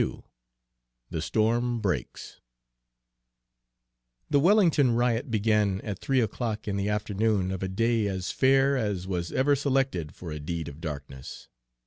[0.01, 0.23] XXXII
[1.11, 2.41] THE STORM BREAKS
[4.31, 8.75] The Wellington riot began at three o'clock in the afternoon of a day as fair
[8.75, 11.49] as was ever selected for a deed of darkness.